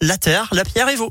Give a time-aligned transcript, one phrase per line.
[0.00, 1.10] la terre, la pierre et vous.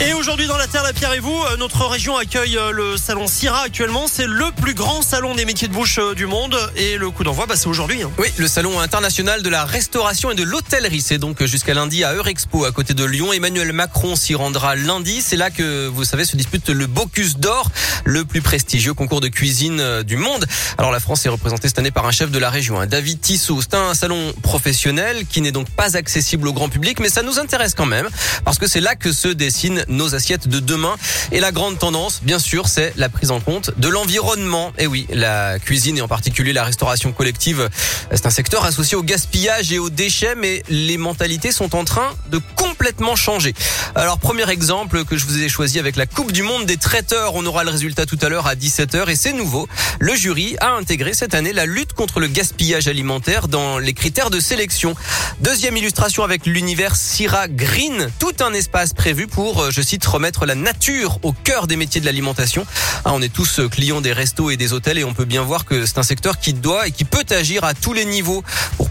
[0.00, 2.96] Et aujourd'hui dans la Terre, la Pierre et vous, euh, notre région accueille euh, le
[2.96, 4.06] salon Syrah actuellement.
[4.06, 6.56] C'est le plus grand salon des métiers de bouche euh, du monde.
[6.76, 8.04] Et le coup d'envoi, bah, c'est aujourd'hui.
[8.04, 8.10] Hein.
[8.16, 11.00] Oui, le salon international de la restauration et de l'hôtellerie.
[11.00, 13.32] C'est donc jusqu'à lundi à Eurexpo, à côté de Lyon.
[13.32, 15.20] Emmanuel Macron s'y rendra lundi.
[15.20, 17.72] C'est là que, vous savez, se dispute le Bocuse d'Or,
[18.04, 20.46] le plus prestigieux concours de cuisine du monde.
[20.78, 23.20] Alors la France est représentée cette année par un chef de la région, hein, David
[23.20, 23.62] Tissot.
[23.62, 27.40] C'est un salon professionnel qui n'est donc pas accessible au grand public, mais ça nous
[27.40, 28.08] intéresse quand même,
[28.44, 30.96] parce que c'est là que se dessine nos assiettes de demain.
[31.32, 34.72] Et la grande tendance, bien sûr, c'est la prise en compte de l'environnement.
[34.78, 37.68] Et oui, la cuisine et en particulier la restauration collective,
[38.10, 42.10] c'est un secteur associé au gaspillage et aux déchets, mais les mentalités sont en train
[42.30, 42.40] de
[42.88, 43.52] complètement changer.
[43.94, 47.34] Alors, premier exemple que je vous ai choisi avec la Coupe du Monde des traiteurs.
[47.34, 49.68] On aura le résultat tout à l'heure à 17h et c'est nouveau.
[50.00, 54.30] Le jury a intégré cette année la lutte contre le gaspillage alimentaire dans les critères
[54.30, 54.94] de sélection.
[55.40, 58.08] Deuxième illustration avec l'univers Syrah Green.
[58.18, 62.00] Tout un espace prévu pour, euh, je cite, remettre la nature au cœur des métiers
[62.00, 62.64] de l'alimentation.
[63.04, 65.42] Ah, on est tous euh, clients des restos et des hôtels et on peut bien
[65.42, 68.42] voir que c'est un secteur qui doit et qui peut agir à tous les niveaux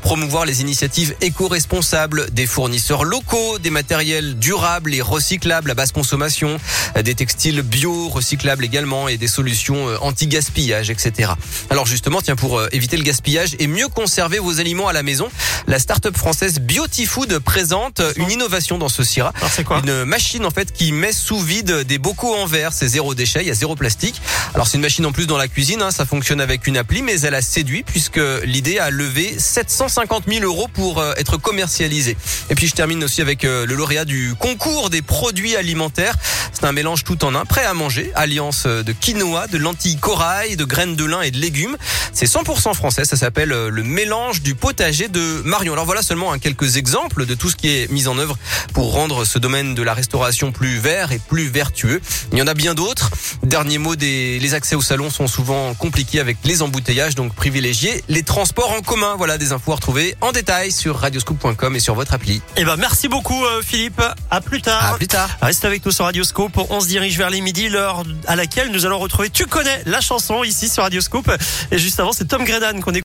[0.07, 6.61] promouvoir les initiatives éco-responsables des fournisseurs locaux, des matériels durables et recyclables à basse consommation,
[7.03, 11.33] des textiles bio recyclables également et des solutions euh, anti-gaspillage, etc.
[11.69, 15.03] Alors justement, tiens, pour euh, éviter le gaspillage et mieux conserver vos aliments à la
[15.03, 15.27] maison,
[15.67, 19.33] la start-up française Beautyfood présente une innovation dans ce Syrah.
[19.51, 19.81] c'est quoi?
[19.83, 22.71] Une machine en fait qui met sous vide des bocaux en verre.
[22.71, 24.21] C'est zéro déchet, il y a zéro plastique.
[24.53, 27.01] Alors c'est une machine en plus dans la cuisine, hein, ça fonctionne avec une appli,
[27.01, 32.17] mais elle a séduit puisque l'idée a levé 750 000 euros pour euh, être commercialisée.
[32.49, 36.15] Et puis je termine aussi avec euh, le lauréat du concours des produits alimentaires.
[36.59, 39.97] C'est un mélange tout en un, prêt à manger, alliance euh, de quinoa, de lentilles
[39.97, 41.77] corail, de graines de lin et de légumes.
[42.13, 45.73] C'est 100% français, ça s'appelle le mélange du potager de Marion.
[45.73, 48.39] Alors voilà seulement hein, quelques exemples de tout ce qui est mis en œuvre
[48.73, 52.01] pour rendre ce domaine de la restauration plus vert et plus vertueux.
[52.31, 53.11] Il y en a bien d'autres.
[53.43, 58.03] Dernier mot, des, les accès au salon sont souvent compliqués avec les embouteillages, donc privilégiez
[58.09, 59.13] les transports en commun.
[59.15, 62.41] Voilà des infos à retrouver en détail sur radioscoop.com et sur votre appli.
[62.55, 64.01] Et ben merci beaucoup euh, Philippe.
[64.31, 64.93] À plus tard.
[64.93, 65.29] À plus tard.
[65.39, 66.07] Reste avec nous sur
[66.47, 66.71] Radioscope.
[66.71, 69.29] On se dirige vers les midi, l'heure à laquelle nous allons retrouver.
[69.29, 71.29] Tu connais la chanson ici sur Radioscope.
[71.71, 72.95] Et juste avant, c'est Tom Gredan qu'on écoute.